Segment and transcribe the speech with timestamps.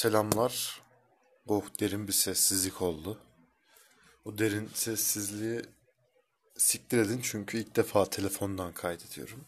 [0.00, 0.82] Selamlar.
[1.46, 3.18] Bu derin bir sessizlik oldu.
[4.24, 5.62] O derin sessizliği
[6.56, 9.44] siktir edin çünkü ilk defa telefondan kaydediyorum.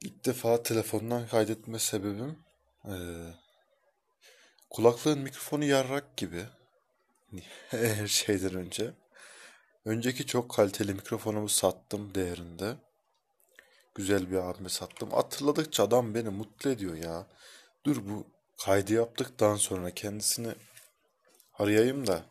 [0.00, 2.38] İlk defa telefondan kaydetme sebebim
[2.84, 2.92] ee,
[4.70, 6.44] kulaklığın mikrofonu yarrak gibi
[7.68, 8.94] her şeyden önce.
[9.84, 12.76] Önceki çok kaliteli mikrofonumu sattım değerinde.
[13.94, 15.10] Güzel bir abime sattım.
[15.10, 17.26] Hatırladıkça adam beni mutlu ediyor ya.
[17.84, 20.54] Dur bu kaydı yaptıktan sonra kendisini
[21.54, 22.26] arayayım da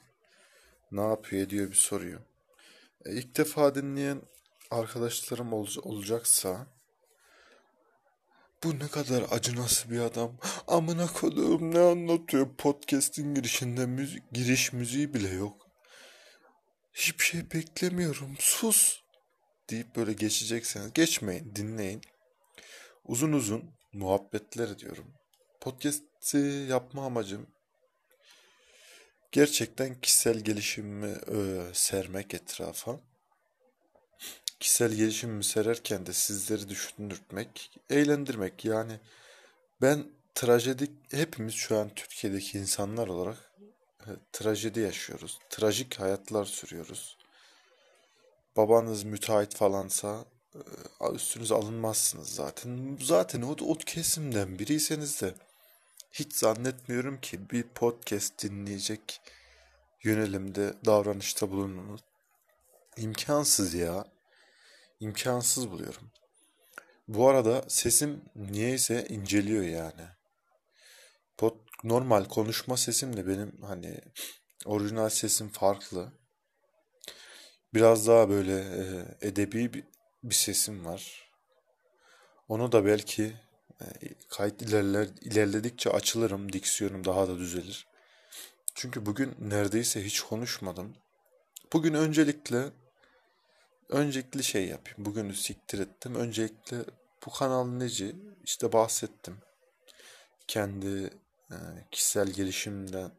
[0.92, 2.22] ne yapıyor ediyor bir soruyor.
[3.06, 4.22] E, ilk defa dinleyen
[4.72, 6.68] arkadaşlarım ol, olacaksa
[8.64, 10.38] bu ne kadar acınası bir adam.
[10.68, 15.68] Amına koduğum ne anlatıyor podcast'in girişinde müzik, giriş müziği bile yok.
[16.94, 18.36] Hiçbir şey beklemiyorum.
[18.40, 19.02] Sus
[19.70, 22.02] deyip böyle geçecekseniz geçmeyin, dinleyin.
[23.06, 25.14] Uzun uzun muhabbetler diyorum.
[26.22, 27.48] Podcast'i yapma amacım
[29.32, 33.00] gerçekten kişisel gelişimimi e, sermek etrafa.
[34.60, 38.66] Kişisel gelişimimi sererken de sizleri düşündürtmek, eğlendirmek.
[38.66, 39.00] Yani
[39.82, 43.52] ben trajedik, hepimiz şu an Türkiye'deki insanlar olarak
[44.00, 45.40] e, trajedi yaşıyoruz.
[45.50, 47.18] Trajik hayatlar sürüyoruz.
[48.58, 52.98] Babanız müteahhit falansa e, üstünüze alınmazsınız zaten.
[53.02, 55.34] Zaten o, o kesimden biriyseniz de
[56.12, 59.22] hiç zannetmiyorum ki bir podcast dinleyecek
[60.04, 62.02] yönelimde davranışta bulunmanız
[62.98, 64.06] imkansız ya.
[65.00, 66.12] İmkansız buluyorum.
[67.08, 70.08] Bu arada sesim niyeyse inceliyor yani.
[71.38, 74.02] Pod, normal konuşma sesimle benim hani
[74.66, 76.12] orijinal sesim farklı.
[77.74, 79.84] Biraz daha böyle e, edebi bir,
[80.24, 81.32] bir sesim var.
[82.48, 83.34] Onu da belki
[84.30, 87.88] kayıt ilerler, ilerledikçe açılırım, diksiyonum daha da düzelir.
[88.76, 90.96] Çünkü bugün neredeyse hiç konuşmadım.
[91.74, 92.70] Bugün öncelikle
[93.90, 95.06] öncelikli şey yapayım.
[95.06, 96.16] Bugünü siktir ettim.
[96.16, 96.78] Öncelikle
[97.26, 98.16] bu kanal neci?
[98.44, 99.38] İşte bahsettim.
[100.48, 101.10] Kendi
[101.52, 101.58] e,
[101.92, 103.12] kişisel gelişimden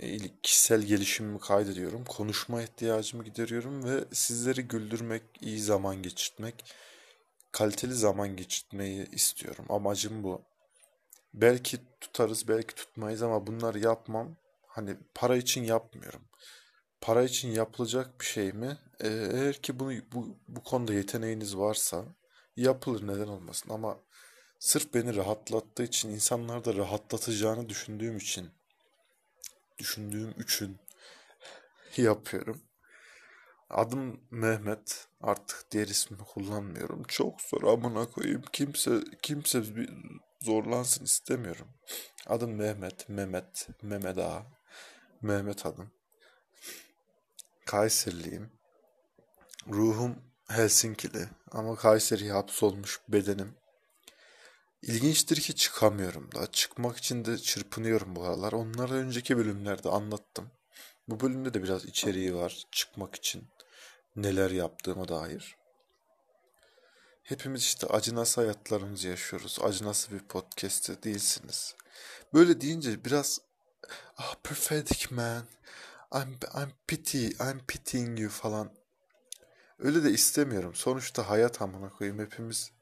[0.00, 2.04] e, kişisel gelişimimi kaydediyorum.
[2.04, 6.64] Konuşma ihtiyacımı gideriyorum ve sizleri güldürmek, iyi zaman geçirtmek
[7.54, 9.64] kaliteli zaman geçirmeyi istiyorum.
[9.68, 10.42] Amacım bu.
[11.34, 14.36] Belki tutarız, belki tutmayız ama bunları yapmam.
[14.66, 16.22] Hani para için yapmıyorum.
[17.00, 18.78] Para için yapılacak bir şey mi?
[19.00, 22.04] Ee, eğer ki bunu bu, bu konuda yeteneğiniz varsa
[22.56, 23.98] yapılır neden olmasın ama
[24.58, 28.50] sırf beni rahatlattığı için insanlar da rahatlatacağını düşündüğüm için
[29.78, 30.78] düşündüğüm için
[31.96, 32.62] yapıyorum.
[33.74, 35.08] Adım Mehmet.
[35.20, 37.02] Artık diğer ismimi kullanmıyorum.
[37.08, 38.42] Çok zor amına koyayım.
[38.52, 39.90] Kimse kimse bir
[40.40, 41.68] zorlansın istemiyorum.
[42.26, 44.46] Adım Mehmet, Mehmet, Mehmet Ağa.
[45.22, 45.90] Mehmet adım.
[47.66, 48.52] Kayserliyim.
[49.68, 50.16] Ruhum
[50.48, 53.54] Helsinkili ama Kayseri'ye hapsolmuş bedenim.
[54.82, 56.52] İlginçtir ki çıkamıyorum da.
[56.52, 58.52] Çıkmak için de çırpınıyorum bu aralar.
[58.52, 60.50] Onları önceki bölümlerde anlattım.
[61.08, 63.53] Bu bölümde de biraz içeriği var çıkmak için
[64.16, 65.56] neler yaptığıma dair.
[67.22, 69.58] Hepimiz işte acınası hayatlarımızı yaşıyoruz.
[69.62, 71.74] Acınası bir podcast'te değilsiniz.
[72.34, 73.40] Böyle deyince biraz
[74.16, 75.44] ah pathetic man.
[76.14, 78.70] I'm, I'm pity, I'm pitying you falan.
[79.78, 80.74] Öyle de istemiyorum.
[80.74, 82.72] Sonuçta hayat amına koyayım hepimiz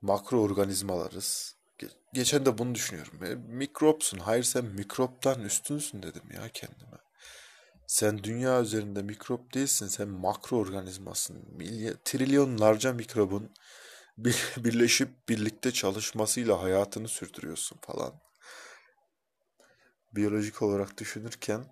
[0.00, 1.56] makro organizmalarız.
[2.12, 3.24] Geçen de bunu düşünüyorum.
[3.24, 4.18] E, mikropsun.
[4.18, 7.05] Hayır sen mikroptan üstünsün dedim ya kendime.
[7.86, 11.44] Sen dünya üzerinde mikrop değilsin, sen makro organizmasın.
[11.56, 13.54] Milyon, trilyonlarca mikrobun
[14.56, 18.20] birleşip birlikte çalışmasıyla hayatını sürdürüyorsun falan.
[20.14, 21.64] Biyolojik olarak düşünürken,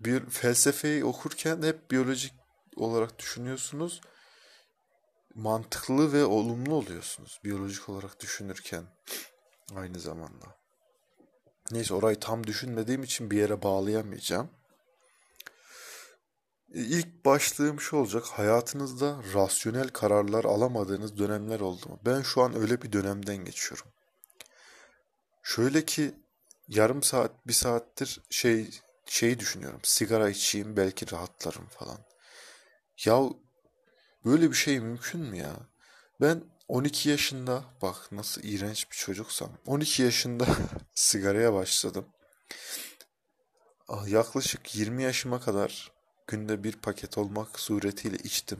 [0.00, 2.34] bir felsefeyi okurken hep biyolojik
[2.76, 4.00] olarak düşünüyorsunuz.
[5.34, 8.84] Mantıklı ve olumlu oluyorsunuz biyolojik olarak düşünürken
[9.74, 10.46] aynı zamanda.
[11.70, 14.50] Neyse orayı tam düşünmediğim için bir yere bağlayamayacağım.
[16.74, 18.24] E, ilk başlığım şu olacak.
[18.24, 22.00] Hayatınızda rasyonel kararlar alamadığınız dönemler oldu mu?
[22.06, 23.86] Ben şu an öyle bir dönemden geçiyorum.
[25.42, 26.14] Şöyle ki
[26.68, 28.70] yarım saat, bir saattir şey
[29.06, 29.80] şeyi düşünüyorum.
[29.82, 31.98] Sigara içeyim belki rahatlarım falan.
[33.04, 33.22] Ya
[34.24, 35.56] böyle bir şey mümkün mü ya?
[36.20, 39.50] Ben 12 yaşında bak nasıl iğrenç bir çocuksam.
[39.66, 40.46] 12 yaşında
[40.94, 42.06] sigaraya başladım.
[43.88, 45.95] Ah, yaklaşık 20 yaşıma kadar
[46.26, 48.58] günde bir paket olmak suretiyle içtim.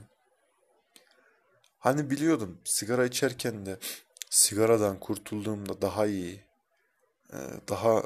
[1.79, 3.79] Hani biliyordum sigara içerken de
[4.29, 6.43] sigaradan kurtulduğumda daha iyi
[7.33, 7.37] e,
[7.69, 8.03] daha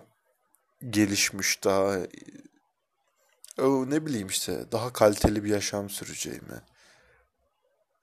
[0.90, 1.98] gelişmiş, daha
[3.60, 6.62] o ne bileyim işte daha kaliteli bir yaşam süreceğimi,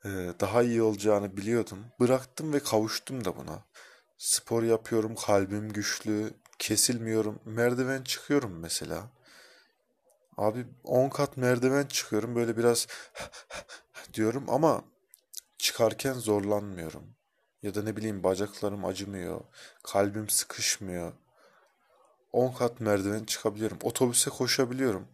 [0.05, 0.08] e,
[0.40, 1.87] daha iyi olacağını biliyordum.
[2.00, 3.64] Bıraktım ve kavuştum da buna.
[4.19, 7.40] Spor yapıyorum, kalbim güçlü, kesilmiyorum.
[7.44, 9.10] Merdiven çıkıyorum mesela.
[10.38, 12.87] Abi 10 kat merdiven çıkıyorum böyle biraz
[14.14, 14.85] diyorum ama
[15.58, 17.05] çıkarken zorlanmıyorum.
[17.62, 19.40] Ya da ne bileyim bacaklarım acımıyor,
[19.82, 21.12] kalbim sıkışmıyor.
[22.32, 23.79] 10 kat merdiven çıkabiliyorum.
[23.82, 25.08] Otobüse koşabiliyorum.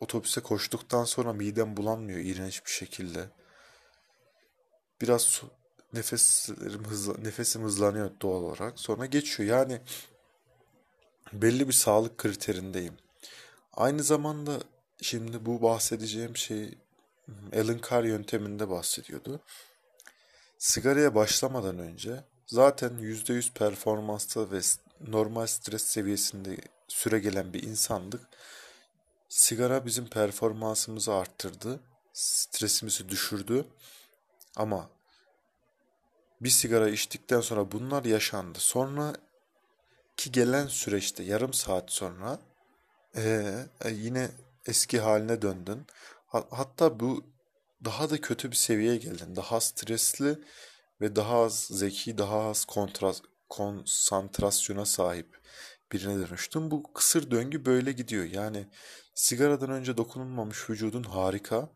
[0.00, 3.24] Otobüse koştuktan sonra midem bulanmıyor iğrenç bir şekilde.
[5.00, 5.50] Biraz su,
[5.92, 8.78] nefeslerim hızla, nefesim hızlanıyor doğal olarak.
[8.78, 9.58] Sonra geçiyor.
[9.58, 9.80] Yani
[11.32, 12.96] belli bir sağlık kriterindeyim.
[13.74, 14.58] Aynı zamanda
[15.02, 16.78] şimdi bu bahsedeceğim şey
[17.54, 19.40] Alan Carr yönteminde bahsediyordu.
[20.58, 24.60] Sigaraya başlamadan önce zaten %100 performansta ve
[25.08, 26.56] normal stres seviyesinde
[26.88, 28.20] süre gelen bir insandık.
[29.28, 31.80] Sigara bizim performansımızı arttırdı,
[32.12, 33.66] stresimizi düşürdü.
[34.56, 34.90] Ama
[36.40, 38.58] bir sigara içtikten sonra bunlar yaşandı.
[38.60, 39.14] Sonra
[40.16, 42.38] ki gelen süreçte yarım saat sonra
[43.16, 44.28] ee, yine
[44.66, 45.86] eski haline döndün.
[46.26, 47.24] Hatta bu
[47.84, 49.36] daha da kötü bir seviyeye geldin.
[49.36, 50.38] Daha stresli
[51.00, 55.40] ve daha az zeki, daha az kontrast, konsantrasyona sahip
[55.92, 56.70] birine dönüştün.
[56.70, 58.24] Bu kısır döngü böyle gidiyor.
[58.24, 58.68] Yani
[59.14, 61.68] sigaradan önce dokunulmamış vücudun harika.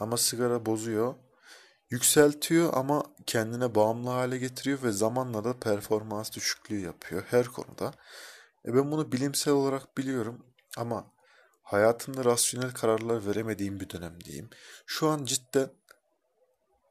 [0.00, 1.14] Ama sigara bozuyor.
[1.90, 7.92] Yükseltiyor ama kendine bağımlı hale getiriyor ve zamanla da performans düşüklüğü yapıyor her konuda.
[8.66, 10.46] E ben bunu bilimsel olarak biliyorum
[10.76, 11.12] ama
[11.62, 14.50] hayatımda rasyonel kararlar veremediğim bir dönemdeyim.
[14.86, 15.70] Şu an cidden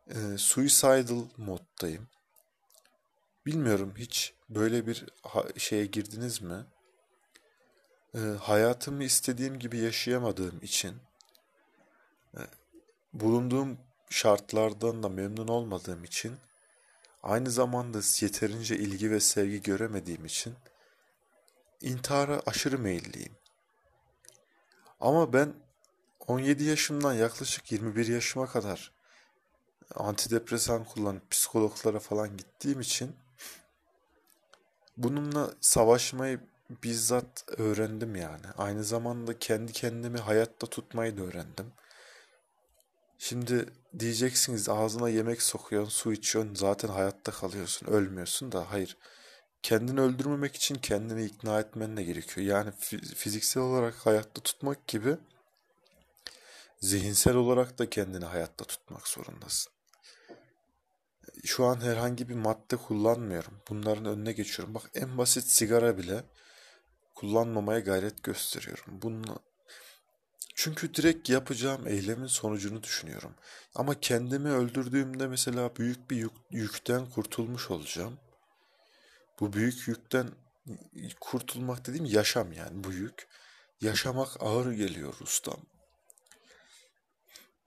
[0.08, 2.08] e, suicidal moddayım.
[3.46, 5.06] Bilmiyorum hiç böyle bir
[5.58, 6.66] şeye girdiniz mi?
[8.16, 10.96] E, hayatımı istediğim gibi yaşayamadığım için
[12.34, 12.42] e,
[13.14, 13.78] bulunduğum
[14.10, 16.38] şartlardan da memnun olmadığım için
[17.24, 20.56] aynı zamanda yeterince ilgi ve sevgi göremediğim için
[21.82, 23.36] intihara aşırı meyilliyim.
[25.00, 25.54] Ama ben
[26.28, 28.92] 17 yaşımdan yaklaşık 21 yaşıma kadar
[29.96, 33.16] antidepresan kullanıp psikologlara falan gittiğim için
[34.98, 36.40] bununla savaşmayı
[36.70, 38.46] bizzat öğrendim yani.
[38.58, 41.72] Aynı zamanda kendi kendimi hayatta tutmayı da öğrendim.
[43.18, 43.66] Şimdi
[44.00, 48.98] diyeceksiniz ağzına yemek sokuyorsun, su içiyorsun, zaten hayatta kalıyorsun, ölmüyorsun da hayır.
[49.66, 52.48] Kendini öldürmemek için kendini ikna etmen de gerekiyor.
[52.48, 52.72] Yani
[53.16, 55.18] fiziksel olarak hayatta tutmak gibi
[56.80, 59.74] zihinsel olarak da kendini hayatta tutmak zorundasın.
[61.46, 63.62] Şu an herhangi bir madde kullanmıyorum.
[63.70, 64.74] Bunların önüne geçiyorum.
[64.76, 66.24] Bak en basit sigara bile
[67.16, 69.02] kullanmamaya gayret gösteriyorum.
[69.02, 69.40] Bununla
[70.56, 73.36] çünkü direkt yapacağım eylemin sonucunu düşünüyorum.
[73.76, 78.20] Ama kendimi öldürdüğümde mesela büyük bir yük, yükten kurtulmuş olacağım.
[79.40, 80.30] Bu büyük yükten
[81.22, 83.28] kurtulmak dediğim yaşam yani bu yük.
[83.82, 85.60] Yaşamak ağır geliyor ustam.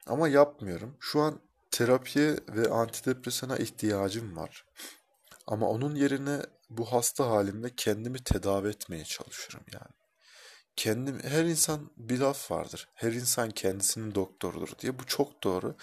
[0.06, 0.96] Ama yapmıyorum.
[1.00, 4.64] Şu an terapiye ve antidepresana ihtiyacım var.
[5.46, 6.40] Ama onun yerine
[6.70, 9.98] bu hasta halimle kendimi tedavi etmeye çalışıyorum yani
[10.78, 12.88] kendim her insan bir laf vardır.
[12.94, 14.98] Her insan kendisinin doktorudur diye.
[14.98, 15.76] Bu çok doğru.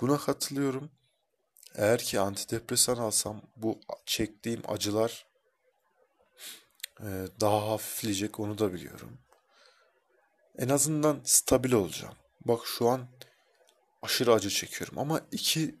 [0.00, 0.90] Buna katılıyorum.
[1.74, 5.26] Eğer ki antidepresan alsam bu çektiğim acılar
[7.00, 7.06] e,
[7.40, 9.18] daha hafifleyecek onu da biliyorum.
[10.58, 12.14] En azından stabil olacağım.
[12.44, 13.08] Bak şu an
[14.02, 15.74] aşırı acı çekiyorum ama iki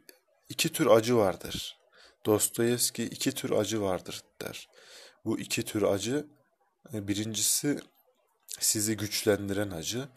[0.48, 1.78] iki tür acı vardır.
[2.26, 4.68] Dostoyevski iki tür acı vardır der.
[5.24, 6.26] Bu iki tür acı
[6.94, 7.80] e, birincisi
[8.60, 10.08] sizi güçlendiren acı,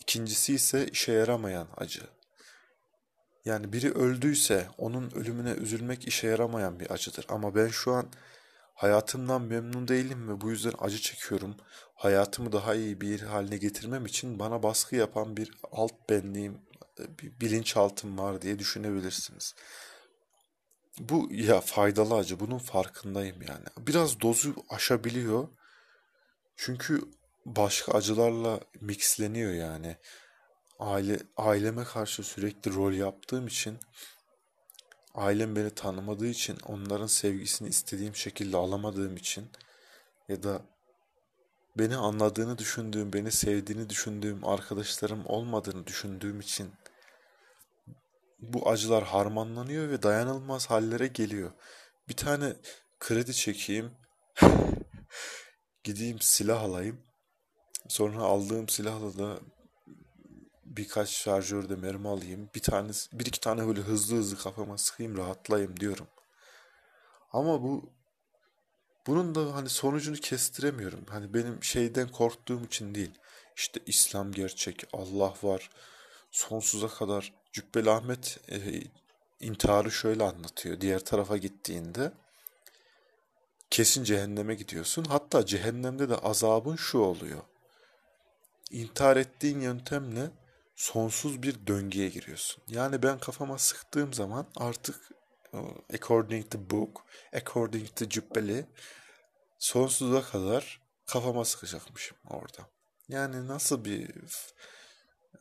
[0.00, 2.02] ikincisi ise işe yaramayan acı.
[3.44, 7.26] Yani biri öldüyse onun ölümüne üzülmek işe yaramayan bir acıdır.
[7.28, 8.06] Ama ben şu an
[8.74, 11.56] hayatımdan memnun değilim ve bu yüzden acı çekiyorum.
[11.94, 16.58] Hayatımı daha iyi bir haline getirmem için bana baskı yapan bir alt benliğim,
[16.98, 19.54] bir bilinçaltım var diye düşünebilirsiniz.
[20.98, 23.64] Bu ya faydalı acı, bunun farkındayım yani.
[23.78, 25.48] Biraz dozu aşabiliyor.
[26.56, 27.00] Çünkü
[27.46, 29.96] başka acılarla mixleniyor yani.
[30.82, 33.78] Aile aileme karşı sürekli rol yaptığım için
[35.14, 39.50] ailem beni tanımadığı için onların sevgisini istediğim şekilde alamadığım için
[40.28, 40.62] ya da
[41.78, 46.72] beni anladığını düşündüğüm, beni sevdiğini düşündüğüm arkadaşlarım olmadığını düşündüğüm için
[48.38, 51.52] bu acılar harmanlanıyor ve dayanılmaz hallere geliyor.
[52.08, 52.56] Bir tane
[53.00, 53.90] kredi çekeyim,
[55.84, 57.02] Gideyim silah alayım.
[57.88, 59.40] Sonra aldığım silahla da
[60.76, 62.50] birkaç şarjörde mermi alayım.
[62.54, 66.06] Bir tane, bir iki tane böyle hızlı hızlı kafama sıkayım rahatlayayım diyorum.
[67.32, 67.90] Ama bu
[69.06, 71.04] bunun da hani sonucunu kestiremiyorum.
[71.08, 73.10] Hani benim şeyden korktuğum için değil.
[73.56, 75.70] İşte İslam gerçek, Allah var.
[76.30, 78.82] Sonsuza kadar Cübbeli Ahmet e,
[79.40, 80.80] intiharı şöyle anlatıyor.
[80.80, 82.12] Diğer tarafa gittiğinde
[83.70, 85.04] kesin cehenneme gidiyorsun.
[85.04, 87.42] Hatta cehennemde de azabın şu oluyor.
[88.70, 90.30] İntihar ettiğin yöntemle
[90.76, 92.64] sonsuz bir döngüye giriyorsun.
[92.68, 95.12] Yani ben kafama sıktığım zaman artık
[95.94, 97.04] according to book,
[97.36, 98.66] according to Cübbeli
[99.58, 102.68] sonsuza kadar kafama sıkacakmışım orada.
[103.08, 104.10] Yani nasıl bir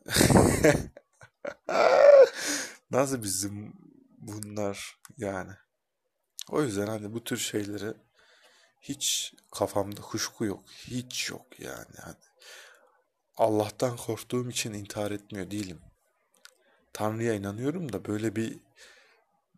[2.91, 3.73] nasıl bizim
[4.17, 5.51] bunlar yani.
[6.49, 7.93] O yüzden hani bu tür şeyleri
[8.81, 10.63] hiç kafamda kuşku yok.
[10.69, 11.95] Hiç yok yani.
[12.01, 12.15] Hani
[13.37, 15.81] Allah'tan korktuğum için intihar etmiyor değilim.
[16.93, 18.59] Tanrı'ya inanıyorum da böyle bir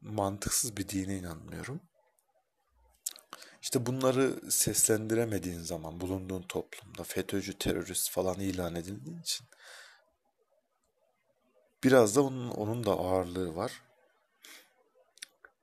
[0.01, 1.81] mantıksız bir dine inanmıyorum.
[3.61, 9.47] İşte bunları seslendiremediğin zaman bulunduğun toplumda FETÖ'cü, terörist falan ilan edildiğin için
[11.83, 13.81] biraz da onun, onun da ağırlığı var.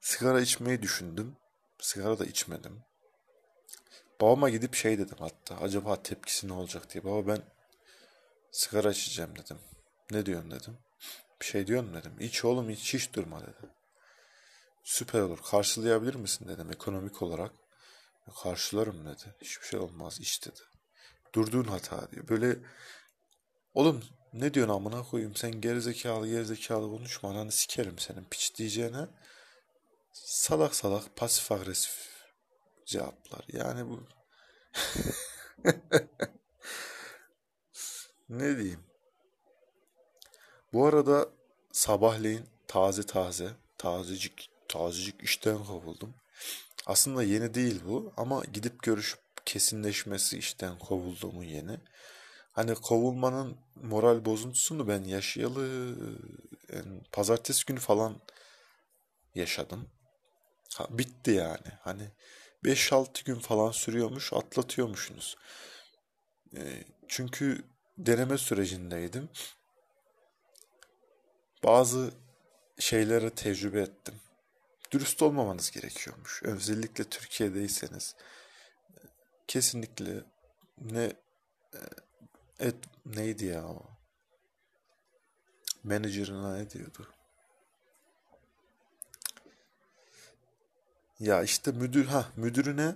[0.01, 1.37] Sigara içmeyi düşündüm.
[1.79, 2.83] Sigara da içmedim.
[4.21, 5.57] Babama gidip şey dedim hatta.
[5.57, 7.05] Acaba tepkisi ne olacak diye.
[7.05, 7.43] Baba ben
[8.53, 9.59] sigara içeceğim dedim.
[10.11, 10.79] Ne diyorsun dedim.
[11.41, 12.17] Bir şey diyorsun dedim.
[12.21, 13.73] İç oğlum hiç hiç durma dedi.
[14.85, 15.39] Süper olur.
[15.51, 17.53] Karşılayabilir misin dedim ekonomik olarak.
[18.43, 19.35] Karşılarım dedi.
[19.43, 20.61] Hiçbir şey olmaz iç dedi.
[21.35, 22.29] Durduğun hata diyor.
[22.29, 22.59] Böyle
[23.75, 29.09] oğlum ne diyorsun amına koyayım sen gerizekalı gerizekalı konuşma ananı sikerim senin piç diyeceğine
[30.13, 32.09] salak salak pasif agresif
[32.87, 33.45] cevaplar.
[33.49, 34.09] Yani bu
[38.31, 38.81] ne diyeyim?
[40.73, 41.29] Bu arada
[41.73, 46.15] sabahleyin taze taze tazecik tazecik işten kovuldum.
[46.87, 51.81] Aslında yeni değil bu ama gidip görüşüp kesinleşmesi işten kovulduğumun yeni.
[52.53, 55.95] Hani kovulmanın moral bozuntusunu ben yaşayalı
[56.73, 58.21] yani pazartesi günü falan
[59.35, 59.89] yaşadım.
[60.77, 61.71] Ha, bitti yani.
[61.81, 62.11] Hani
[62.65, 65.37] 5-6 gün falan sürüyormuş, atlatıyormuşsunuz.
[66.57, 67.65] E, çünkü
[68.07, 69.29] deneme sürecindeydim.
[71.65, 72.11] Bazı
[72.79, 74.15] şeylere tecrübe ettim.
[74.91, 76.43] Dürüst olmamanız gerekiyormuş.
[76.43, 78.17] Özellikle Türkiye'deyseniz.
[79.49, 80.25] Kesinlikle
[80.79, 81.13] ne
[81.75, 81.81] e,
[82.59, 82.77] et
[83.07, 83.83] neydi ya o?
[85.85, 87.09] Menajerine ne diyordu?
[91.21, 92.95] Ya işte müdür ha müdürüne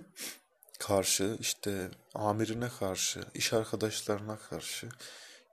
[0.79, 4.89] karşı işte amirine karşı iş arkadaşlarına karşı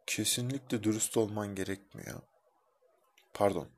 [0.07, 2.21] kesinlikle dürüst olman gerekmiyor.
[3.35, 3.69] Pardon.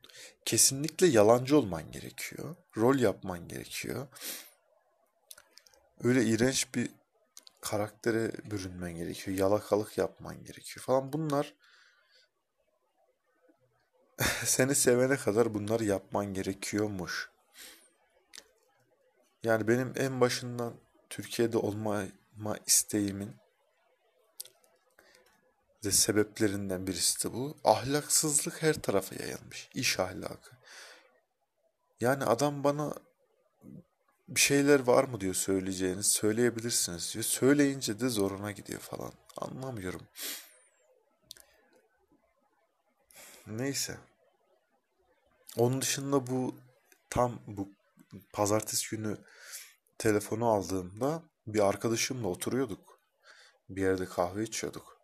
[0.44, 2.56] Kesinlikle yalancı olman gerekiyor.
[2.76, 4.08] Rol yapman gerekiyor.
[6.04, 6.90] Öyle iğrenç bir
[7.60, 9.36] karaktere bürünmen gerekiyor.
[9.36, 11.12] Yalakalık yapman gerekiyor falan.
[11.12, 11.54] Bunlar
[14.44, 17.30] seni sevene kadar bunları yapman gerekiyormuş.
[19.42, 20.74] Yani benim en başından
[21.14, 22.04] Türkiye'de olma
[22.66, 23.36] isteğimin
[25.84, 27.56] de sebeplerinden birisi de bu.
[27.64, 29.70] Ahlaksızlık her tarafa yayılmış.
[29.74, 30.50] İş ahlakı.
[32.00, 32.94] Yani adam bana
[34.28, 36.06] bir şeyler var mı diyor söyleyeceğiniz.
[36.06, 37.24] Söyleyebilirsiniz diyor.
[37.24, 39.12] Söyleyince de zoruna gidiyor falan.
[39.36, 40.02] Anlamıyorum.
[43.46, 43.98] Neyse.
[45.56, 46.58] Onun dışında bu
[47.10, 47.68] tam bu
[48.32, 49.18] pazartesi günü
[49.98, 52.98] telefonu aldığımda bir arkadaşımla oturuyorduk.
[53.68, 55.00] Bir yerde kahve içiyorduk.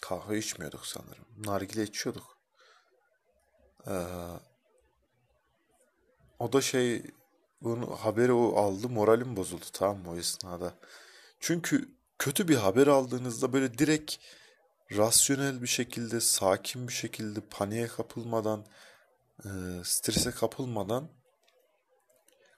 [0.00, 1.24] Kahve içmiyorduk sanırım.
[1.36, 2.38] Nargile içiyorduk.
[3.86, 3.92] Ee,
[6.38, 7.02] o da şey
[7.62, 10.74] bunu haberi o aldı moralim bozuldu tamam mı o esnada.
[11.40, 14.16] Çünkü kötü bir haber aldığınızda böyle direkt
[14.96, 18.66] rasyonel bir şekilde, sakin bir şekilde, paniğe kapılmadan,
[19.44, 19.48] e,
[19.84, 21.08] strese kapılmadan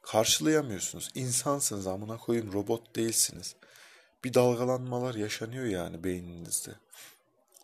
[0.03, 1.11] karşılayamıyorsunuz.
[1.15, 3.57] İnsansınız amına koyayım robot değilsiniz.
[4.25, 6.71] Bir dalgalanmalar yaşanıyor yani beyninizde.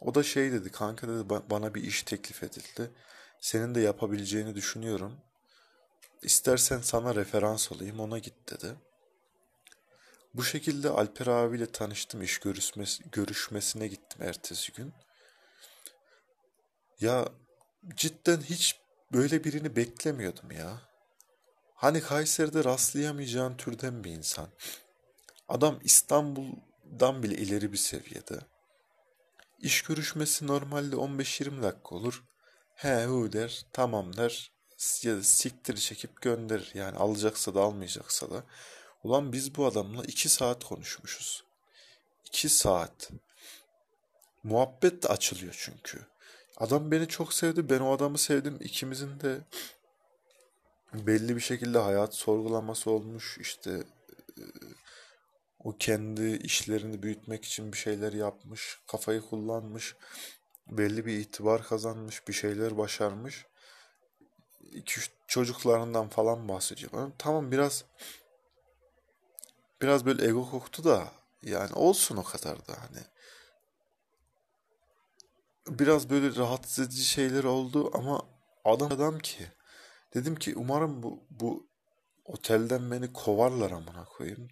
[0.01, 2.91] O da şey dedi kanka dedi bana bir iş teklif edildi.
[3.41, 5.17] Senin de yapabileceğini düşünüyorum.
[6.23, 8.75] İstersen sana referans olayım ona git dedi.
[10.35, 14.93] Bu şekilde Alper abiyle tanıştım iş görüşmesi, görüşmesine gittim ertesi gün.
[17.01, 17.29] Ya
[17.95, 18.81] cidden hiç
[19.13, 20.81] böyle birini beklemiyordum ya.
[21.77, 24.49] Hani Kayseri'de rastlayamayacağın türden bir insan.
[25.49, 28.39] Adam İstanbul'dan bile ileri bir seviyede.
[29.59, 32.25] İş görüşmesi normalde 15-20 dakika olur.
[32.75, 34.53] He hu der, tamam der.
[35.03, 36.71] Ya da siktir çekip gönderir.
[36.75, 38.45] Yani alacaksa da almayacaksa da.
[39.05, 41.45] Ulan biz bu adamla 2 saat konuşmuşuz.
[42.27, 43.11] 2 saat.
[44.43, 46.07] Muhabbet de açılıyor çünkü.
[46.57, 47.71] Adam beni çok sevdi.
[47.71, 48.59] Ben o adamı sevdim.
[48.61, 49.41] İkimizin de
[50.95, 53.39] belli bir şekilde hayat sorgulaması olmuş.
[53.41, 53.83] İşte
[55.59, 58.79] o kendi işlerini büyütmek için bir şeyler yapmış.
[58.87, 59.97] Kafayı kullanmış.
[60.67, 62.29] Belli bir itibar kazanmış.
[62.29, 63.47] Bir şeyler başarmış.
[64.73, 67.13] İki üç çocuklarından falan bahsediyor.
[67.19, 67.85] Tamam biraz
[69.83, 71.09] biraz böyle ego koktu da
[71.43, 73.05] yani olsun o kadar da hani
[75.69, 78.23] biraz böyle rahatsız edici şeyler oldu ama
[78.65, 79.47] adam adam ki
[80.17, 81.69] dedim ki umarım bu bu
[82.25, 84.49] otelden beni kovarlar amına koyayım.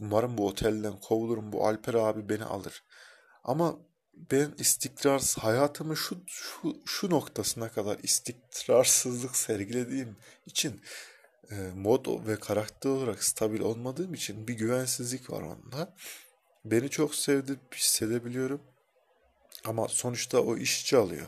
[0.00, 2.84] Umarım bu otelden kovulurum bu Alper abi beni alır.
[3.44, 3.78] Ama
[4.14, 10.80] ben istikrarsız hayatımı şu, şu, şu noktasına kadar istikrarsızlık sergilediğim için
[11.50, 15.94] e, mod ve karakter olarak stabil olmadığım için bir güvensizlik var onda.
[16.64, 18.60] Beni çok sevdi hissedebiliyorum.
[19.64, 21.26] Ama sonuçta o işçi alıyor.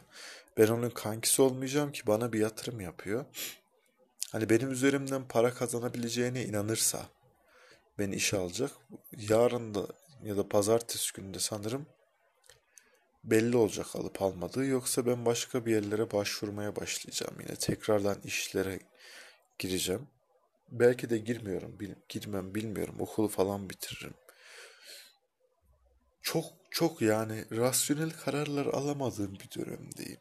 [0.59, 3.25] Ben onun kankisi olmayacağım ki bana bir yatırım yapıyor.
[4.33, 7.07] Hani benim üzerimden para kazanabileceğine inanırsa
[7.99, 8.71] beni işe alacak.
[9.17, 9.87] Yarın da
[10.25, 11.87] ya da pazartesi günde sanırım
[13.25, 14.65] belli olacak alıp almadığı.
[14.65, 17.35] Yoksa ben başka bir yerlere başvurmaya başlayacağım.
[17.41, 18.81] Yine tekrardan işlere
[19.59, 20.09] gireceğim.
[20.71, 22.95] Belki de girmiyorum, bil, girmem bilmiyorum.
[22.99, 24.15] Okulu falan bitiririm.
[26.23, 30.21] Çok çok yani rasyonel kararlar alamadığım bir dönemdeyim.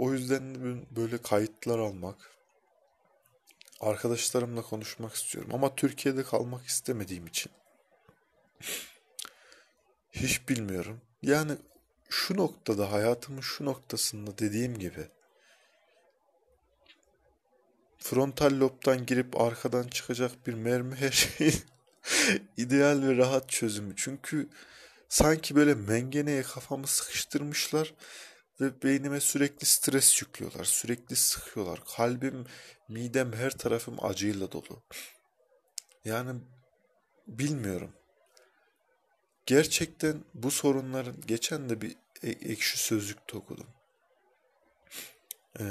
[0.00, 0.54] O yüzden
[0.90, 2.16] böyle kayıtlar almak,
[3.80, 5.50] arkadaşlarımla konuşmak istiyorum.
[5.54, 7.52] Ama Türkiye'de kalmak istemediğim için
[10.12, 11.00] hiç bilmiyorum.
[11.22, 11.52] Yani
[12.08, 15.08] şu noktada hayatımın şu noktasında dediğim gibi
[17.98, 21.62] frontal lobdan girip arkadan çıkacak bir mermi her şeyin
[22.56, 23.94] ideal ve rahat çözümü.
[23.96, 24.48] Çünkü
[25.08, 27.94] sanki böyle mengeneye kafamı sıkıştırmışlar
[28.60, 30.64] ve beynime sürekli stres yüklüyorlar.
[30.64, 31.80] Sürekli sıkıyorlar.
[31.96, 32.46] Kalbim,
[32.88, 34.82] midem, her tarafım acıyla dolu.
[36.04, 36.40] Yani
[37.26, 37.92] bilmiyorum.
[39.46, 43.66] Gerçekten bu sorunların geçen de bir e, ekşi sözlükte okudum.
[45.60, 45.64] Ee,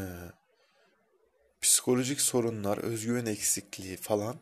[1.62, 4.40] psikolojik sorunlar, özgüven eksikliği falan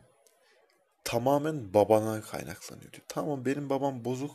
[1.04, 2.92] tamamen babana kaynaklanıyor.
[3.08, 4.32] Tamam benim babam bozuk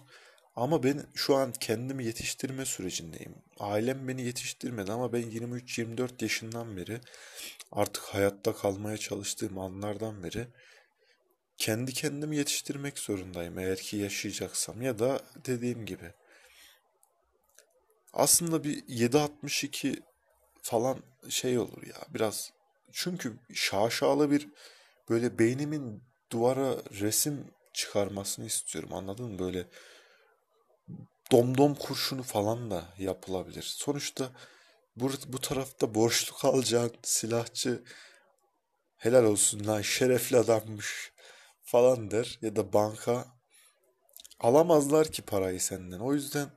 [0.56, 3.34] ama ben şu an kendimi yetiştirme sürecindeyim.
[3.58, 7.00] Ailem beni yetiştirmedi ama ben 23-24 yaşından beri
[7.72, 10.46] artık hayatta kalmaya çalıştığım anlardan beri
[11.58, 16.12] kendi kendimi yetiştirmek zorundayım eğer ki yaşayacaksam ya da dediğim gibi
[18.12, 20.02] aslında bir 7.62
[20.62, 22.52] falan şey olur ya biraz
[22.92, 24.48] çünkü şaşalı bir
[25.08, 29.66] böyle beynimin duvara resim çıkarmasını istiyorum anladın mı böyle
[31.32, 33.62] domdom kurşunu falan da yapılabilir.
[33.62, 34.30] Sonuçta
[34.96, 37.82] bu, bu tarafta borçlu kalacağın silahçı
[38.96, 41.12] helal olsun lan şerefli adammış
[41.62, 43.26] falan der ya da banka
[44.40, 46.00] alamazlar ki parayı senden.
[46.00, 46.48] O yüzden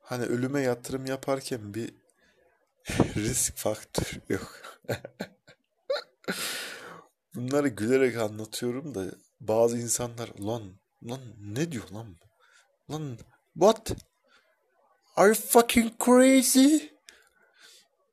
[0.00, 1.94] hani ölüme yatırım yaparken bir
[3.16, 4.62] risk faktörü yok.
[7.34, 9.04] Bunları gülerek anlatıyorum da
[9.40, 12.16] bazı insanlar lan lan ne diyor lan
[12.90, 13.18] Lan
[13.54, 13.92] what?
[15.16, 16.76] Are you fucking crazy?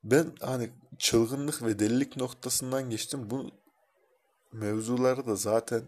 [0.04, 3.30] Ben hani çılgınlık ve delilik noktasından geçtim.
[3.30, 3.50] Bu
[4.52, 5.82] mevzuları da zaten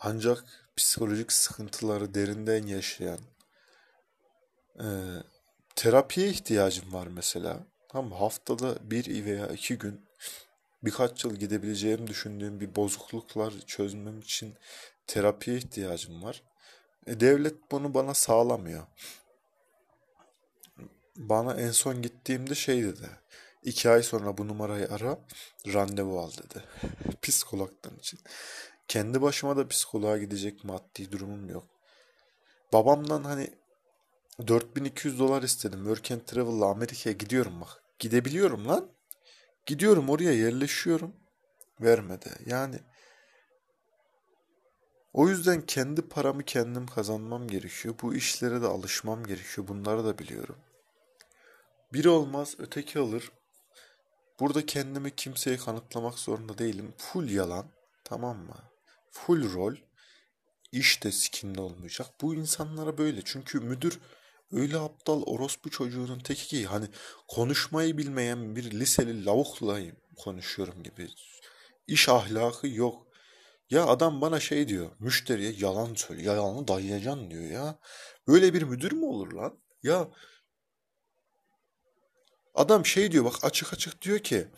[0.00, 0.44] ancak
[0.76, 3.18] psikolojik sıkıntıları derinden yaşayan
[4.80, 4.86] e,
[5.76, 7.66] terapiye ihtiyacım var mesela.
[7.88, 10.08] Tam haftada bir veya iki gün
[10.84, 14.54] birkaç yıl gidebileceğimi düşündüğüm bir bozukluklar çözmem için
[15.06, 16.42] terapiye ihtiyacım var.
[17.06, 18.86] E, devlet bunu bana sağlamıyor.
[21.16, 23.10] Bana en son gittiğimde şey dedi.
[23.62, 25.18] İki ay sonra bu numarayı ara,
[25.66, 26.64] randevu al dedi.
[27.22, 28.20] Psikologdan için.
[28.88, 31.64] Kendi başıma da psikoloğa gidecek maddi durumum yok.
[32.72, 33.50] Babamdan hani
[34.48, 35.78] 4200 dolar istedim.
[35.78, 37.82] Work and Travel'la Amerika'ya gidiyorum bak.
[37.98, 38.90] Gidebiliyorum lan.
[39.66, 41.16] Gidiyorum oraya yerleşiyorum.
[41.80, 42.30] Vermedi.
[42.46, 42.80] Yani
[45.12, 47.94] o yüzden kendi paramı kendim kazanmam gerekiyor.
[48.02, 49.68] Bu işlere de alışmam gerekiyor.
[49.68, 50.56] Bunları da biliyorum.
[51.92, 53.32] Biri olmaz öteki alır.
[54.40, 56.94] Burada kendimi kimseye kanıtlamak zorunda değilim.
[56.98, 57.66] Full yalan.
[58.04, 58.56] Tamam mı?
[59.10, 59.74] Full rol.
[60.72, 62.06] İş de skinde olmayacak.
[62.20, 63.22] Bu insanlara böyle.
[63.24, 64.00] Çünkü müdür
[64.52, 66.86] öyle aptal orospu çocuğunun teki ki hani
[67.28, 69.80] konuşmayı bilmeyen bir liseli lavukla
[70.16, 71.08] konuşuyorum gibi.
[71.86, 73.06] İş ahlakı yok.
[73.72, 74.90] Ya adam bana şey diyor.
[74.98, 76.22] Müşteriye yalan söyle.
[76.22, 77.78] Yalanı dayayacaksın diyor ya.
[78.28, 79.58] Böyle bir müdür mü olur lan?
[79.82, 80.08] Ya
[82.54, 84.48] adam şey diyor bak açık açık diyor ki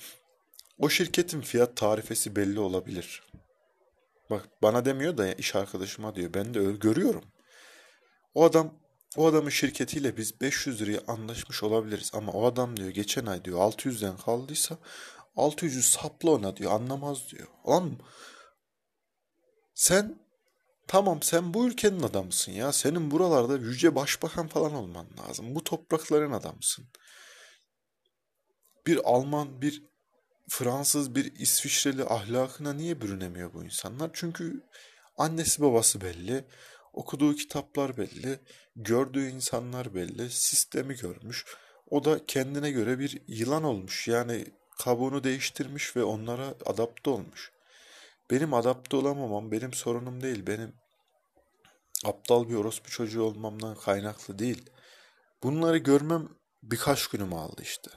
[0.79, 3.22] o şirketin fiyat tarifesi belli olabilir.
[4.31, 6.35] Bak bana demiyor da iş arkadaşıma diyor.
[6.35, 7.24] Ben de öyle görüyorum.
[8.35, 8.74] O adam
[9.16, 13.59] o adamın şirketiyle biz 500 liraya anlaşmış olabiliriz ama o adam diyor geçen ay diyor
[13.59, 14.79] 600'den kaldıysa
[15.37, 17.48] 600'ü sapla ona diyor anlamaz diyor.
[17.68, 17.98] Lan
[19.75, 20.19] sen
[20.87, 22.73] tamam sen bu ülkenin adamısın ya.
[22.73, 25.55] Senin buralarda yüce başbakan falan olman lazım.
[25.55, 26.85] Bu toprakların adamısın.
[28.87, 29.83] Bir Alman, bir
[30.49, 34.11] Fransız, bir İsviçreli ahlakına niye bürünemiyor bu insanlar?
[34.13, 34.63] Çünkü
[35.17, 36.45] annesi babası belli,
[36.93, 38.39] okuduğu kitaplar belli,
[38.77, 41.45] gördüğü insanlar belli, sistemi görmüş.
[41.91, 44.09] O da kendine göre bir yılan olmuş.
[44.09, 44.47] Yani
[44.79, 47.54] kabuğunu değiştirmiş ve onlara adapte olmuş.
[48.31, 50.47] Benim adapte olamamam benim sorunum değil.
[50.47, 50.75] Benim
[52.05, 54.71] aptal bir orospu çocuğu olmamdan kaynaklı değil.
[55.43, 56.29] Bunları görmem
[56.63, 57.91] birkaç günümü aldı işte.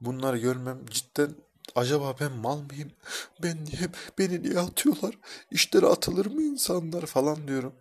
[0.00, 1.34] Bunları görmem cidden
[1.74, 2.92] acaba ben mal mıyım?
[3.42, 5.18] Ben niye beni niye atıyorlar?
[5.50, 7.74] İşlere atılır mı insanlar falan diyorum.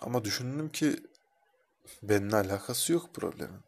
[0.00, 0.96] Ama düşündüm ki
[2.02, 3.60] benimle alakası yok problemin.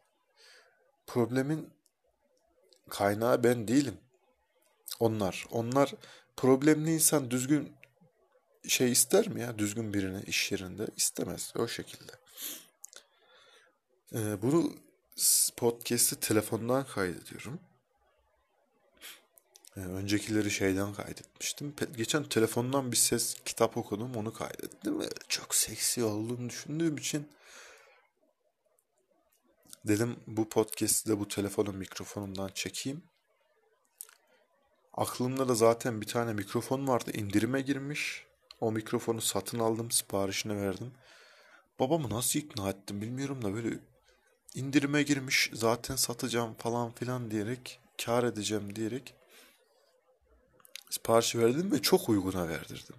[1.07, 1.73] Problemin
[2.89, 3.97] kaynağı ben değilim.
[4.99, 5.45] Onlar.
[5.51, 5.93] Onlar
[6.37, 7.73] problemli insan düzgün
[8.67, 9.59] şey ister mi ya?
[9.59, 11.53] Düzgün birini iş yerinde istemez.
[11.55, 12.11] O şekilde.
[14.13, 14.73] Ee, bunu
[15.57, 17.59] podcast'i telefondan kaydediyorum.
[19.77, 21.75] Ee, öncekileri şeyden kaydetmiştim.
[21.97, 24.99] Geçen telefondan bir ses kitap okudum onu kaydettim.
[24.99, 27.27] Ve çok seksi olduğunu düşündüğüm için
[29.85, 33.08] dedim bu podcast'i de bu telefonun mikrofonundan çekeyim.
[34.99, 37.11] Aklımda da zaten bir tane mikrofon vardı.
[37.13, 38.25] indirime girmiş.
[38.61, 39.91] O mikrofonu satın aldım.
[39.91, 40.91] Siparişini verdim.
[41.79, 43.79] Babamı nasıl ikna ettim bilmiyorum da böyle
[44.55, 45.49] indirime girmiş.
[45.53, 49.13] Zaten satacağım falan filan diyerek kar edeceğim diyerek
[50.89, 52.95] siparişi verdim ve çok uyguna verdirdim.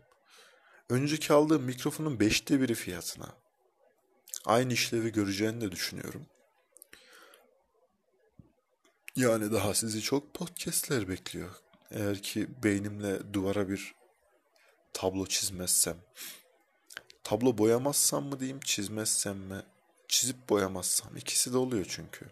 [0.88, 3.34] Önceki aldığım mikrofonun beşte biri fiyatına.
[4.44, 6.26] Aynı işlevi göreceğini de düşünüyorum.
[9.16, 11.50] Yani daha sizi çok podcastler bekliyor.
[11.90, 13.94] Eğer ki beynimle duvara bir
[14.92, 15.96] tablo çizmezsem.
[17.24, 19.62] Tablo boyamazsam mı diyeyim, çizmezsem mi?
[20.08, 21.16] Çizip boyamazsam.
[21.16, 22.26] ikisi de oluyor çünkü.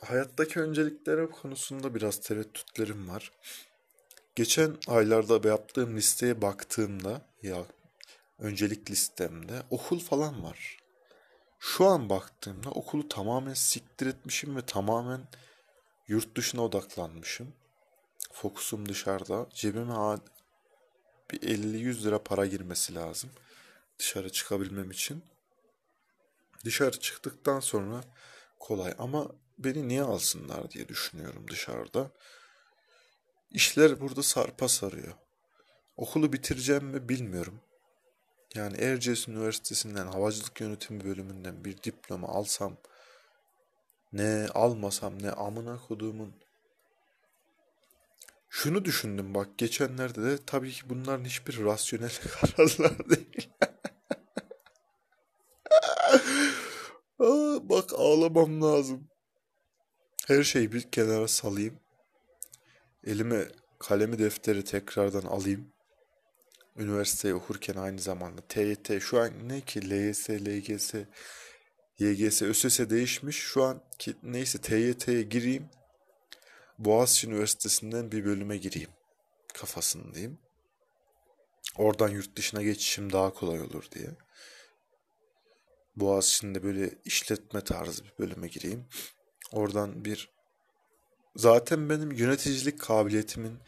[0.00, 3.32] Hayattaki öncelikler konusunda biraz tereddütlerim var.
[4.34, 7.64] Geçen aylarda yaptığım listeye baktığımda ya
[8.38, 10.81] öncelik listemde okul falan var.
[11.64, 15.28] Şu an baktığımda okulu tamamen siktir etmişim ve tamamen
[16.08, 17.52] yurt dışına odaklanmışım.
[18.32, 19.46] Fokusum dışarıda.
[19.54, 20.18] Cebime
[21.30, 23.30] bir 50-100 lira para girmesi lazım.
[23.98, 25.24] Dışarı çıkabilmem için.
[26.64, 28.04] Dışarı çıktıktan sonra
[28.58, 32.10] kolay ama beni niye alsınlar diye düşünüyorum dışarıda.
[33.50, 35.14] İşler burada sarpa sarıyor.
[35.96, 37.60] Okulu bitireceğim mi bilmiyorum.
[38.54, 42.76] Yani Erciyes Üniversitesi'nden havacılık yönetimi bölümünden bir diploma alsam
[44.12, 46.34] ne almasam ne amına koduğumun
[48.48, 52.10] şunu düşündüm bak geçenlerde de tabii ki bunların hiçbir rasyonel
[52.40, 53.50] kararlar değil.
[57.18, 59.08] Aa, bak ağlamam lazım.
[60.26, 61.80] Her şeyi bir kenara salayım.
[63.04, 65.72] Elime kalemi defteri tekrardan alayım
[66.76, 70.94] üniversiteyi okurken aynı zamanda TYT şu an ne ki LYS, LGS,
[71.98, 73.36] YGS, ÖSS değişmiş.
[73.36, 75.68] Şu an ki neyse TYT'ye gireyim.
[76.78, 78.90] Boğaziçi Üniversitesi'nden bir bölüme gireyim
[79.54, 80.38] kafasındayım.
[81.76, 84.10] Oradan yurt dışına geçişim daha kolay olur diye.
[85.96, 88.84] Boğaziçi'nde böyle işletme tarzı bir bölüme gireyim.
[89.52, 90.30] Oradan bir
[91.36, 93.58] zaten benim yöneticilik kabiliyetimin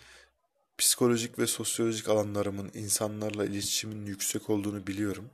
[0.79, 5.31] psikolojik ve sosyolojik alanlarımın insanlarla iletişimin yüksek olduğunu biliyorum.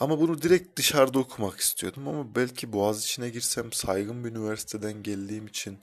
[0.00, 5.78] Ama bunu direkt dışarıda okumak istiyordum ama belki Boğaziçi'ne girsem saygın bir üniversiteden geldiğim için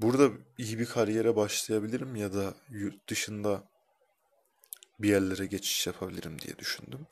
[0.00, 3.68] burada iyi bir kariyere başlayabilirim ya da yurt dışında
[4.98, 7.06] bir yerlere geçiş yapabilirim diye düşündüm.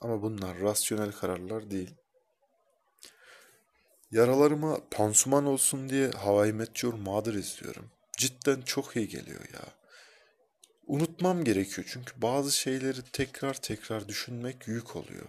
[0.00, 1.94] Ama bunlar rasyonel kararlar değil.
[4.10, 7.90] Yaralarıma pansuman olsun diye Hawaii Meteor Mother izliyorum.
[8.16, 9.60] Cidden çok iyi geliyor ya.
[10.86, 15.28] Unutmam gerekiyor çünkü bazı şeyleri tekrar tekrar düşünmek yük oluyor.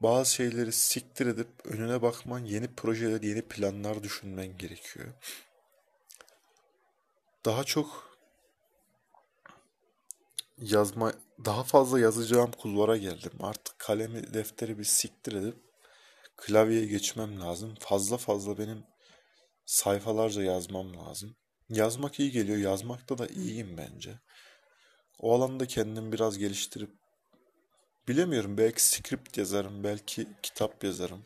[0.00, 5.14] Bazı şeyleri siktir edip önüne bakman, yeni projeler, yeni planlar düşünmen gerekiyor.
[7.44, 8.18] Daha çok
[10.58, 11.12] yazma,
[11.44, 13.32] daha fazla yazacağım kulvara geldim.
[13.40, 15.56] Artık kalemi, defteri bir siktir edip
[16.36, 17.74] klavyeye geçmem lazım.
[17.80, 18.84] Fazla fazla benim
[19.66, 21.36] sayfalarca yazmam lazım.
[21.68, 22.58] Yazmak iyi geliyor.
[22.58, 24.18] Yazmakta da iyiyim bence.
[25.18, 26.90] O alanda kendimi biraz geliştirip
[28.08, 31.24] bilemiyorum belki script yazarım, belki kitap yazarım.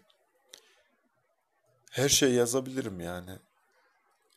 [1.90, 3.38] Her şey yazabilirim yani.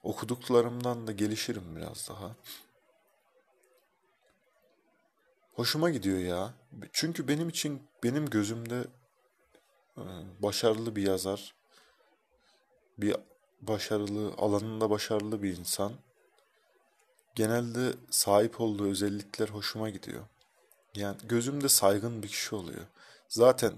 [0.03, 2.35] Okuduklarımdan da gelişirim biraz daha.
[5.53, 6.53] Hoşuma gidiyor ya.
[6.91, 8.83] Çünkü benim için benim gözümde
[9.97, 10.03] e,
[10.39, 11.55] başarılı bir yazar,
[12.97, 13.15] bir
[13.61, 15.93] başarılı alanında başarılı bir insan
[17.35, 20.25] genelde sahip olduğu özellikler hoşuma gidiyor.
[20.95, 22.87] Yani gözümde saygın bir kişi oluyor.
[23.27, 23.73] Zaten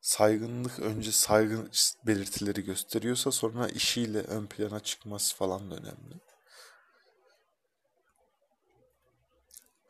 [0.00, 1.70] saygınlık önce saygın
[2.06, 6.20] belirtileri gösteriyorsa sonra işiyle ön plana çıkması falan da önemli.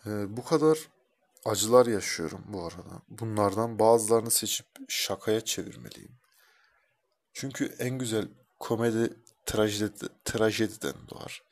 [0.07, 0.79] Ee, bu kadar
[1.45, 3.03] acılar yaşıyorum bu arada.
[3.09, 6.19] Bunlardan bazılarını seçip şakaya çevirmeliyim.
[7.33, 8.29] Çünkü en güzel
[8.63, 11.43] komedi trajedi, trajediden doğar.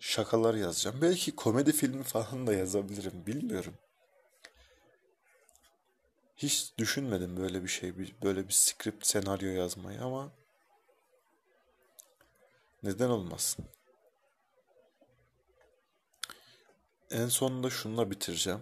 [0.00, 1.02] Şakalar yazacağım.
[1.02, 3.26] Belki komedi filmi falan da yazabilirim.
[3.26, 3.74] Bilmiyorum.
[6.36, 10.32] Hiç düşünmedim böyle bir şey, böyle bir script senaryo yazmayı ama
[12.82, 13.64] neden olmasın?
[17.10, 18.60] En sonunda şununla bitireceğim.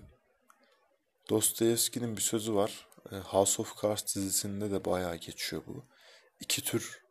[1.30, 2.88] Dostoyevski'nin bir sözü var.
[3.12, 5.84] E, House of Cards dizisinde de bayağı geçiyor bu.
[6.40, 7.07] İki tür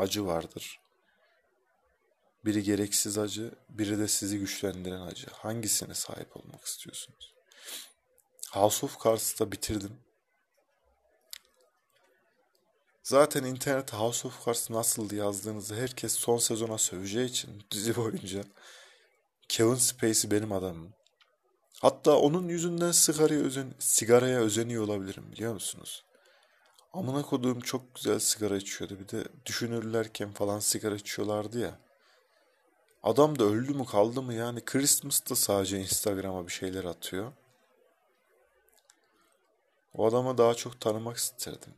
[0.00, 0.80] acı vardır.
[2.44, 5.26] Biri gereksiz acı, biri de sizi güçlendiren acı.
[5.32, 7.34] Hangisine sahip olmak istiyorsunuz?
[8.50, 10.00] House of Cards'ı bitirdim.
[13.02, 18.44] Zaten internet House of Cards nasıldı yazdığınızı herkes son sezona söveceği için dizi boyunca
[19.48, 20.94] Kevin Spacey benim adamım.
[21.80, 26.04] Hatta onun yüzünden sigaraya, özen, sigaraya özeniyor olabilirim biliyor musunuz?
[26.92, 28.98] Amına koduğum çok güzel sigara içiyordu.
[29.00, 31.78] Bir de düşünürlerken falan sigara içiyorlardı ya.
[33.02, 37.32] Adam da öldü mü kaldı mı yani Christmas'ta sadece Instagram'a bir şeyler atıyor.
[39.94, 41.74] O adamı daha çok tanımak isterdim.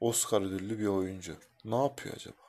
[0.00, 1.36] Oscar ödüllü bir oyuncu.
[1.64, 2.44] Ne yapıyor acaba?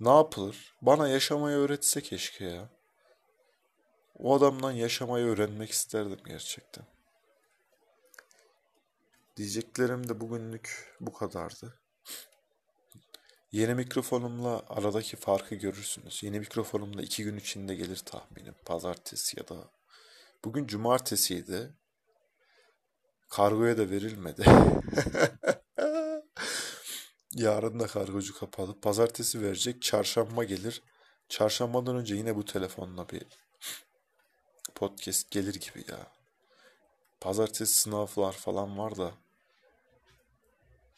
[0.00, 0.74] Ne yapılır?
[0.82, 2.68] Bana yaşamayı öğretse keşke ya.
[4.18, 6.84] O adamdan yaşamayı öğrenmek isterdim gerçekten.
[9.36, 11.80] Diyeceklerim de bugünlük bu kadardı.
[13.52, 16.22] Yeni mikrofonumla aradaki farkı görürsünüz.
[16.22, 18.54] Yeni mikrofonumla iki gün içinde gelir tahminim.
[18.64, 19.70] Pazartesi ya da
[20.44, 21.74] bugün cumartesiydi.
[23.28, 24.44] Kargoya da verilmedi.
[27.32, 28.80] Yarın da kargocu kapalı.
[28.80, 29.82] Pazartesi verecek.
[29.82, 30.82] Çarşamba gelir.
[31.28, 33.26] Çarşambadan önce yine bu telefonla bir
[34.74, 36.19] podcast gelir gibi ya.
[37.20, 39.12] Pazartesi sınavlar falan var da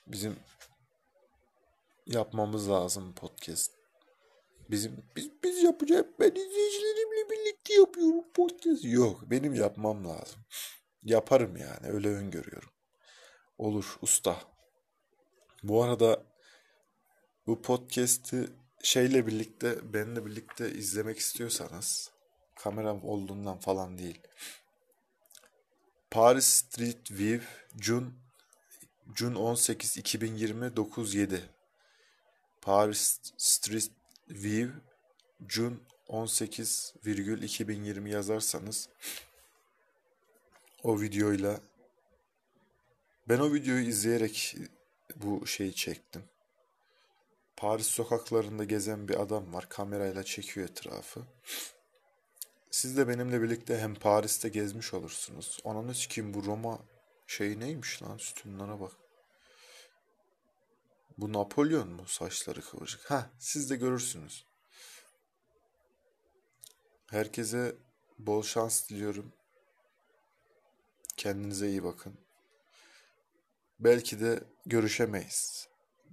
[0.06, 0.36] bizim
[2.06, 3.72] yapmamız lazım podcast.
[4.70, 6.06] Bizim biz, biz yapacağız.
[6.20, 8.84] Ben izleyicilerimle birlikte yapıyorum podcast.
[8.84, 10.40] Yok benim yapmam lazım.
[11.02, 12.70] Yaparım yani öyle öngörüyorum.
[13.58, 14.36] Olur usta.
[15.62, 16.22] Bu arada
[17.46, 18.48] bu podcast'i
[18.82, 22.10] şeyle birlikte benimle birlikte izlemek istiyorsanız
[22.56, 24.20] kameram olduğundan falan değil.
[26.12, 27.40] Paris Street View
[27.80, 28.06] June
[29.14, 31.40] June 18 2020 9.7
[32.60, 33.90] Paris Street
[34.28, 34.72] View
[35.48, 35.76] June
[36.08, 38.88] 18 virgül 2020 yazarsanız
[40.82, 41.60] o videoyla
[43.28, 44.56] ben o videoyu izleyerek
[45.16, 46.24] bu şeyi çektim.
[47.56, 49.68] Paris sokaklarında gezen bir adam var.
[49.68, 51.20] Kamerayla çekiyor etrafı.
[52.72, 55.58] Siz de benimle birlikte hem Paris'te gezmiş olursunuz.
[55.64, 56.78] Ananı kim bu Roma
[57.26, 58.92] şey neymiş lan sütunlara bak.
[61.18, 63.10] Bu Napolyon mu saçları kıvırcık?
[63.10, 64.46] Ha siz de görürsünüz.
[67.10, 67.76] Herkese
[68.18, 69.32] bol şans diliyorum.
[71.16, 72.18] Kendinize iyi bakın.
[73.80, 75.68] Belki de görüşemeyiz.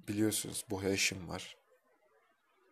[0.08, 1.59] Biliyorsunuz bu yaşım var.